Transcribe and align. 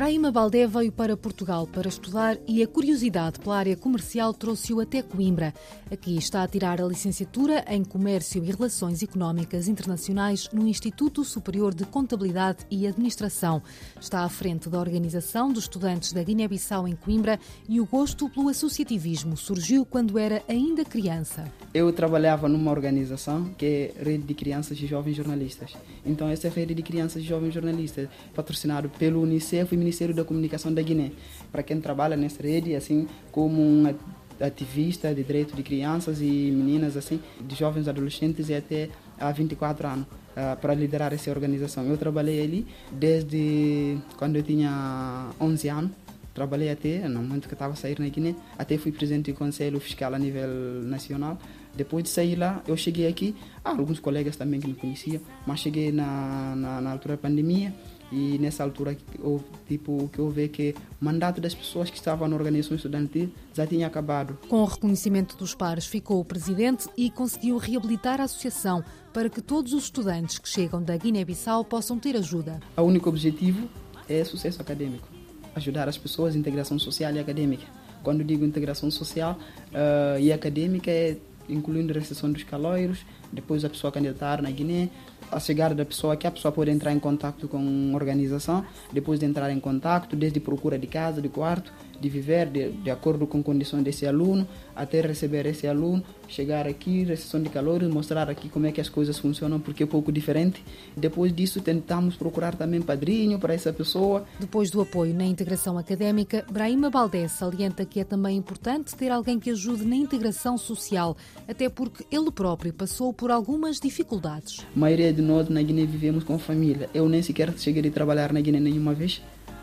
Brahima 0.00 0.32
Baldé 0.32 0.66
veio 0.66 0.90
para 0.90 1.14
Portugal 1.14 1.66
para 1.66 1.86
estudar 1.86 2.38
e 2.48 2.62
a 2.62 2.66
curiosidade 2.66 3.38
pela 3.38 3.58
área 3.58 3.76
comercial 3.76 4.32
trouxe-o 4.32 4.80
até 4.80 5.02
Coimbra. 5.02 5.52
Aqui 5.92 6.16
está 6.16 6.42
a 6.42 6.48
tirar 6.48 6.80
a 6.80 6.86
licenciatura 6.86 7.62
em 7.68 7.84
Comércio 7.84 8.42
e 8.42 8.50
Relações 8.50 9.02
Económicas 9.02 9.68
Internacionais 9.68 10.48
no 10.54 10.66
Instituto 10.66 11.22
Superior 11.22 11.74
de 11.74 11.84
Contabilidade 11.84 12.64
e 12.70 12.86
Administração. 12.86 13.62
Está 14.00 14.24
à 14.24 14.28
frente 14.30 14.70
da 14.70 14.80
organização 14.80 15.52
dos 15.52 15.64
estudantes 15.64 16.14
da 16.14 16.22
Guiné-Bissau 16.22 16.88
em 16.88 16.96
Coimbra 16.96 17.38
e 17.68 17.78
o 17.78 17.84
gosto 17.84 18.26
pelo 18.30 18.48
associativismo 18.48 19.36
surgiu 19.36 19.84
quando 19.84 20.18
era 20.18 20.42
ainda 20.48 20.82
criança. 20.82 21.44
Eu 21.74 21.92
trabalhava 21.92 22.48
numa 22.48 22.70
organização 22.70 23.52
que 23.58 23.66
é 23.66 24.02
Rede 24.02 24.24
de 24.24 24.32
Crianças 24.32 24.78
e 24.80 24.86
Jovens 24.86 25.14
Jornalistas. 25.14 25.76
Então, 26.06 26.26
essa 26.26 26.48
Rede 26.48 26.72
de 26.72 26.82
Crianças 26.82 27.22
e 27.22 27.26
Jovens 27.26 27.52
Jornalistas, 27.52 28.08
patrocinado 28.34 28.88
pelo 28.88 29.20
Unicef 29.20 29.74
e 29.74 29.89
Ministério 29.90 30.14
da 30.14 30.24
Comunicação 30.24 30.72
da 30.72 30.80
Guiné. 30.80 31.10
Para 31.50 31.64
quem 31.64 31.80
trabalha 31.80 32.16
nessa 32.16 32.40
rede, 32.40 32.76
assim 32.76 33.08
como 33.32 33.60
um 33.60 33.92
ativista 34.40 35.12
de 35.12 35.24
direito 35.24 35.54
de 35.54 35.64
crianças 35.64 36.20
e 36.20 36.24
meninas, 36.24 36.96
assim, 36.96 37.20
de 37.40 37.56
jovens 37.56 37.88
adolescentes 37.88 38.48
e 38.48 38.54
até 38.54 38.88
há 39.18 39.32
24 39.32 39.88
anos, 39.88 40.06
uh, 40.06 40.56
para 40.60 40.74
liderar 40.74 41.12
essa 41.12 41.28
organização. 41.30 41.84
Eu 41.86 41.98
trabalhei 41.98 42.40
ali 42.40 42.66
desde 42.92 43.98
quando 44.16 44.36
eu 44.36 44.44
tinha 44.44 45.28
11 45.40 45.68
anos. 45.68 45.90
Trabalhei 46.32 46.70
até, 46.70 47.08
no 47.08 47.20
momento 47.20 47.48
que 47.48 47.54
estava 47.54 47.72
a 47.72 47.76
sair 47.76 47.98
na 47.98 48.08
Guiné, 48.08 48.36
até 48.56 48.78
fui 48.78 48.92
presidente 48.92 49.32
do 49.32 49.36
Conselho 49.36 49.80
Fiscal 49.80 50.14
a 50.14 50.18
nível 50.18 50.48
nacional. 50.84 51.36
Depois 51.74 52.04
de 52.04 52.10
sair 52.10 52.36
lá, 52.36 52.62
eu 52.68 52.76
cheguei 52.76 53.08
aqui, 53.08 53.34
há 53.64 53.70
alguns 53.70 53.98
colegas 53.98 54.36
também 54.36 54.60
que 54.60 54.68
me 54.68 54.74
conheciam, 54.74 55.20
mas 55.44 55.58
cheguei 55.58 55.90
na, 55.90 56.54
na, 56.56 56.80
na 56.80 56.92
altura 56.92 57.16
da 57.16 57.22
pandemia 57.22 57.74
e 58.12 58.38
nessa 58.38 58.62
altura 58.64 58.96
houve, 59.20 59.44
tipo, 59.68 60.08
que 60.12 60.18
eu 60.18 60.28
vi 60.28 60.48
que 60.48 60.74
o 61.00 61.04
mandato 61.04 61.40
das 61.40 61.54
pessoas 61.54 61.90
que 61.90 61.96
estavam 61.96 62.26
na 62.26 62.34
organização 62.36 62.76
estudantil 62.76 63.30
já 63.54 63.66
tinha 63.66 63.86
acabado. 63.86 64.38
Com 64.48 64.62
o 64.62 64.64
reconhecimento 64.64 65.36
dos 65.36 65.54
pares, 65.54 65.86
ficou 65.86 66.20
o 66.20 66.24
presidente 66.24 66.88
e 66.96 67.10
conseguiu 67.10 67.56
reabilitar 67.56 68.20
a 68.20 68.24
associação 68.24 68.84
para 69.12 69.28
que 69.28 69.40
todos 69.40 69.72
os 69.72 69.84
estudantes 69.84 70.38
que 70.38 70.48
chegam 70.48 70.82
da 70.82 70.96
Guiné-Bissau 70.96 71.64
possam 71.64 71.98
ter 71.98 72.16
ajuda. 72.16 72.60
O 72.76 72.82
único 72.82 73.08
objetivo 73.08 73.68
é 74.08 74.24
sucesso 74.24 74.60
acadêmico, 74.60 75.08
ajudar 75.54 75.88
as 75.88 75.96
pessoas, 75.96 76.34
integração 76.34 76.78
social 76.78 77.12
e 77.12 77.18
acadêmica. 77.18 77.64
Quando 78.02 78.24
digo 78.24 78.44
integração 78.44 78.90
social 78.90 79.38
uh, 79.72 80.18
e 80.18 80.32
acadêmica 80.32 80.90
é 80.90 81.16
incluindo 81.50 81.92
a 81.92 81.94
recepção 81.98 82.30
dos 82.30 82.42
caloiros, 82.42 83.04
depois 83.32 83.64
a 83.64 83.68
pessoa 83.68 83.92
candidatar 83.92 84.40
na 84.40 84.50
Guiné, 84.50 84.88
a 85.30 85.38
chegada 85.38 85.74
da 85.74 85.84
pessoa 85.84 86.16
que 86.16 86.26
a 86.26 86.30
pessoa 86.30 86.50
pode 86.50 86.70
entrar 86.70 86.92
em 86.92 86.98
contato 86.98 87.46
com 87.48 87.58
uma 87.58 87.96
organização, 87.96 88.64
depois 88.92 89.20
de 89.20 89.26
entrar 89.26 89.50
em 89.50 89.60
contato, 89.60 90.16
desde 90.16 90.40
procura 90.40 90.78
de 90.78 90.86
casa, 90.86 91.20
de 91.20 91.28
quarto, 91.28 91.72
de 92.00 92.08
viver 92.08 92.48
de, 92.48 92.70
de 92.70 92.90
acordo 92.90 93.26
com 93.26 93.42
condições 93.42 93.84
desse 93.84 94.06
aluno, 94.06 94.48
até 94.74 95.00
receber 95.02 95.44
esse 95.46 95.66
aluno, 95.66 96.02
chegar 96.26 96.66
aqui, 96.66 97.04
recepção 97.04 97.42
de 97.42 97.50
calores, 97.50 97.88
mostrar 97.88 98.30
aqui 98.30 98.48
como 98.48 98.66
é 98.66 98.72
que 98.72 98.80
as 98.80 98.88
coisas 98.88 99.18
funcionam, 99.18 99.60
porque 99.60 99.82
é 99.82 99.86
um 99.86 99.88
pouco 99.88 100.10
diferente. 100.10 100.64
Depois 100.96 101.34
disso, 101.34 101.60
tentamos 101.60 102.16
procurar 102.16 102.54
também 102.54 102.80
padrinho 102.80 103.38
para 103.38 103.52
essa 103.52 103.72
pessoa. 103.72 104.24
Depois 104.38 104.70
do 104.70 104.80
apoio 104.80 105.12
na 105.12 105.24
integração 105.24 105.76
académica, 105.76 106.44
Brahima 106.50 106.88
Baldés 106.88 107.32
salienta 107.32 107.84
que 107.84 108.00
é 108.00 108.04
também 108.04 108.36
importante 108.36 108.94
ter 108.94 109.10
alguém 109.10 109.38
que 109.38 109.50
ajude 109.50 109.84
na 109.84 109.96
integração 109.96 110.56
social, 110.56 111.16
até 111.46 111.68
porque 111.68 112.04
ele 112.10 112.30
próprio 112.30 112.72
passou 112.72 113.12
por 113.12 113.30
algumas 113.30 113.78
dificuldades. 113.78 114.64
A 114.74 114.78
maioria 114.78 115.12
de 115.12 115.20
nós 115.20 115.48
na 115.48 115.60
Guiné 115.60 115.84
vivemos 115.84 116.24
com 116.24 116.38
família. 116.38 116.88
Eu 116.94 117.08
nem 117.08 117.22
sequer 117.22 117.52
cheguei 117.58 117.86
a 117.90 117.92
trabalhar 117.92 118.32
na 118.32 118.40
Guiné 118.40 118.60
nenhuma 118.60 118.94
vez. 118.94 119.20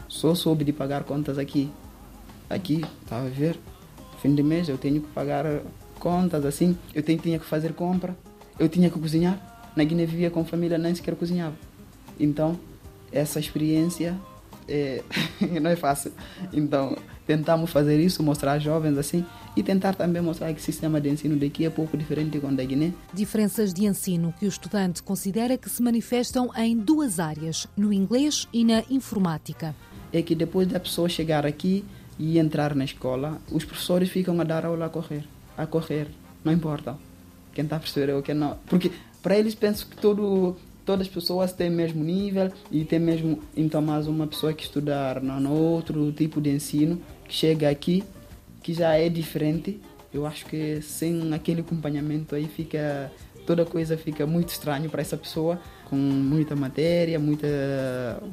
Só 0.07 0.35
soube 0.35 0.63
de 0.63 0.71
pagar 0.71 1.03
contas 1.03 1.37
aqui 1.37 1.69
aqui, 2.49 2.83
estava 3.03 3.25
a 3.25 3.29
ver, 3.29 3.57
fim 4.21 4.33
de 4.33 4.43
mês 4.43 4.69
eu 4.69 4.77
tenho 4.77 5.01
que 5.01 5.07
pagar 5.07 5.45
contas, 5.99 6.45
assim, 6.45 6.77
eu 6.93 7.03
tenho, 7.03 7.19
tinha 7.19 7.39
que 7.39 7.45
fazer 7.45 7.73
compra, 7.73 8.15
eu 8.59 8.69
tinha 8.69 8.89
que 8.89 8.99
cozinhar. 8.99 9.71
Na 9.75 9.83
Guiné 9.83 10.05
vivia 10.05 10.31
com 10.31 10.43
família, 10.43 10.77
nem 10.77 10.93
sequer 10.95 11.15
cozinhava. 11.15 11.55
Então, 12.19 12.59
essa 13.11 13.39
experiência 13.39 14.17
é, 14.67 15.03
não 15.61 15.69
é 15.69 15.75
fácil. 15.75 16.11
Então, 16.51 16.97
tentamos 17.25 17.69
fazer 17.71 17.99
isso, 17.99 18.23
mostrar 18.23 18.53
aos 18.53 18.63
jovens 18.63 18.97
assim 18.97 19.25
e 19.55 19.63
tentar 19.63 19.93
também 19.95 20.21
mostrar 20.21 20.53
que 20.53 20.59
o 20.59 20.63
sistema 20.63 21.01
de 21.01 21.09
ensino 21.09 21.35
daqui 21.35 21.65
é 21.65 21.69
pouco 21.69 21.97
diferente 21.97 22.39
com 22.39 22.47
o 22.47 22.55
da 22.55 22.63
Guiné. 22.63 22.93
Diferenças 23.13 23.73
de 23.73 23.85
ensino 23.85 24.33
que 24.39 24.45
o 24.45 24.47
estudante 24.47 25.01
considera 25.01 25.57
que 25.57 25.69
se 25.69 25.81
manifestam 25.81 26.49
em 26.55 26.77
duas 26.77 27.19
áreas, 27.19 27.67
no 27.75 27.91
inglês 27.91 28.47
e 28.53 28.63
na 28.63 28.83
informática. 28.89 29.75
É 30.13 30.21
que 30.21 30.35
depois 30.35 30.67
da 30.67 30.79
pessoa 30.79 31.09
chegar 31.09 31.45
aqui, 31.45 31.83
e 32.19 32.39
entrar 32.39 32.75
na 32.75 32.83
escola, 32.83 33.39
os 33.51 33.63
professores 33.63 34.09
ficam 34.09 34.39
a 34.41 34.43
dar 34.43 34.65
aula 34.65 34.85
a 34.85 34.89
correr, 34.89 35.23
a 35.57 35.65
correr, 35.65 36.07
não 36.43 36.51
importa. 36.51 36.97
Quem 37.53 37.63
está 37.63 37.77
a 37.77 37.79
perceber 37.79 38.13
ou 38.13 38.21
quem 38.21 38.35
não. 38.35 38.57
Porque 38.67 38.91
para 39.21 39.37
eles 39.37 39.55
penso 39.55 39.87
que 39.87 39.97
todo, 39.97 40.55
todas 40.85 41.07
as 41.07 41.13
pessoas 41.13 41.51
têm 41.53 41.69
o 41.69 41.73
mesmo 41.73 42.03
nível 42.03 42.51
e 42.71 42.85
tem 42.85 42.99
mesmo. 42.99 43.41
Então, 43.55 43.81
mais 43.81 44.07
uma 44.07 44.27
pessoa 44.27 44.53
que 44.53 44.63
estudar 44.63 45.21
no 45.21 45.51
outro 45.51 46.11
tipo 46.11 46.39
de 46.39 46.49
ensino, 46.49 47.01
que 47.27 47.33
chega 47.33 47.69
aqui, 47.69 48.03
que 48.61 48.73
já 48.73 48.93
é 48.93 49.09
diferente, 49.09 49.79
eu 50.13 50.25
acho 50.25 50.45
que 50.45 50.81
sem 50.81 51.33
aquele 51.33 51.61
acompanhamento 51.61 52.35
aí 52.35 52.47
fica 52.47 53.11
toda 53.47 53.65
coisa 53.65 53.97
fica 53.97 54.27
muito 54.27 54.49
estranho 54.49 54.89
para 54.89 55.01
essa 55.01 55.15
pessoa, 55.15 55.59
com 55.87 55.95
muita 55.95 56.53
matéria, 56.53 57.17
muita, 57.17 57.47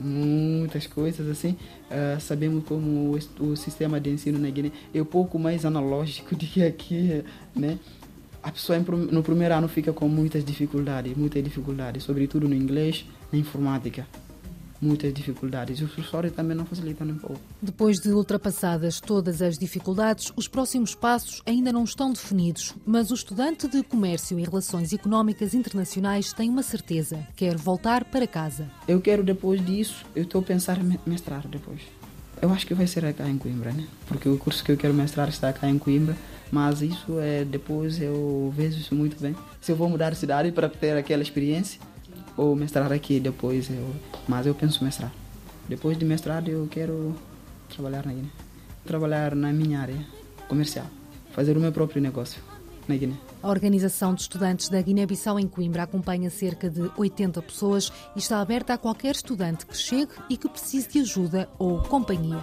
muitas 0.01 0.89
coisas 0.89 1.29
assim. 1.29 1.57
Uh, 1.89 2.21
sabemos 2.21 2.65
como 2.65 3.17
o, 3.41 3.45
o, 3.45 3.57
sistema 3.57 4.01
de 4.01 4.11
ensino 4.11 4.41
na 4.41 4.51
Guiné 4.51 4.73
é 4.93 5.01
um 5.01 5.05
pouco 5.05 5.39
mais 5.39 5.65
analógico 5.65 6.35
do 6.35 6.45
que 6.45 6.65
aqui, 6.65 7.23
né? 7.55 7.79
A 8.43 8.51
pessoa 8.51 8.79
no 8.79 9.23
primeiro 9.23 9.55
ano 9.55 9.69
fica 9.69 9.93
com 9.93 10.09
muitas 10.09 10.45
dificuldades, 10.45 11.17
muitas 11.17 11.43
dificuldades, 11.43 12.03
sobretudo 12.03 12.49
no 12.49 12.55
inglês, 12.55 13.07
na 13.33 13.39
informática 13.39 14.05
muitas 14.85 15.13
dificuldades. 15.13 15.81
Os 15.81 15.91
professores 15.91 16.33
também 16.33 16.57
não 16.57 16.65
facilitam 16.65 17.07
um 17.07 17.17
pouco. 17.17 17.41
Depois 17.61 17.99
de 17.99 18.11
ultrapassadas 18.11 19.01
todas 19.01 19.41
as 19.43 19.59
dificuldades, 19.59 20.33
os 20.37 20.47
próximos 20.47 20.95
passos 20.95 21.43
ainda 21.47 21.73
não 21.73 21.85
estão 21.85 22.13
definidos, 22.13 22.75
mas 22.87 23.11
o 23.11 23.15
estudante 23.15 23.67
de 23.67 23.83
Comércio 23.83 24.39
e 24.39 24.45
Relações 24.45 24.93
Económicas 24.93 25.55
Internacionais 25.55 26.33
tem 26.33 26.49
uma 26.51 26.63
certeza: 26.63 27.27
quer 27.35 27.57
voltar 27.57 28.05
para 28.05 28.27
casa. 28.27 28.71
Eu 28.87 29.01
quero, 29.01 29.23
depois 29.23 29.65
disso, 29.65 30.05
eu 30.15 30.25
estou 30.25 30.41
a 30.41 30.45
pensar 30.45 30.79
em 30.79 30.99
mestrar 31.07 31.47
depois. 31.49 31.81
Eu 32.43 32.53
acho 32.53 32.67
que 32.67 32.75
vai 32.75 32.87
ser 32.87 33.13
cá 33.15 33.29
em 33.29 33.39
Coimbra, 33.39 33.73
né? 33.73 33.87
Porque 34.07 34.29
o 34.29 34.37
curso 34.37 34.63
que 34.63 34.71
eu 34.71 34.77
quero 34.77 34.93
mestrar 34.93 35.29
está 35.29 35.53
cá 35.53 35.69
em 35.69 35.79
Coimbra, 35.79 36.17
mas 36.51 36.83
isso 36.83 37.19
é 37.19 37.45
depois 37.45 38.01
eu 38.01 38.53
vejo 38.55 38.79
isso 38.79 38.95
muito 38.95 39.21
bem. 39.21 39.35
Se 39.61 39.73
eu 39.73 39.77
vou 39.77 39.89
mudar 39.89 40.11
de 40.11 40.17
cidade 40.19 40.53
para 40.53 40.69
ter 40.69 40.97
aquela 40.97 41.23
experiência, 41.23 41.81
ou 42.37 42.55
mestrar 42.55 42.93
aqui 42.93 43.21
depois, 43.21 43.71
eu, 43.71 43.95
mas 44.27 44.47
eu 44.47 44.55
penso 44.55 44.85
mestrar. 44.85 45.13
Depois 45.69 45.97
de 45.97 46.05
mestrado 46.05 46.49
eu 46.49 46.67
quero 46.71 47.15
trabalhar 47.69 48.05
na 48.05 48.13
Guiné. 48.13 48.29
Trabalhar 48.85 49.35
na 49.35 49.53
minha 49.53 49.81
área 49.81 50.07
comercial, 50.49 50.87
fazer 51.33 51.57
o 51.57 51.61
meu 51.61 51.73
próprio 51.73 52.03
negócio 52.03 52.43
na 52.87 52.97
Guiné. 52.97 53.15
A 53.43 53.49
Organização 53.49 54.15
de 54.15 54.23
Estudantes 54.23 54.69
da 54.69 54.81
Guiné-Bissau 54.81 55.39
em 55.39 55.49
Coimbra 55.49 55.85
acompanha 55.85 56.31
cerca 56.31 56.69
de 56.69 56.91
80 56.97 57.41
pessoas 57.43 57.93
e 58.15 58.19
está 58.19 58.41
aberta 58.41 58.75
a 58.75 58.79
qualquer 58.79 59.15
estudante 59.15 59.67
que 59.67 59.77
chegue 59.77 60.13
e 60.29 60.37
que 60.37 60.49
precise 60.49 60.89
de 60.89 61.01
ajuda 61.01 61.49
ou 61.59 61.83
companhia. 61.83 62.43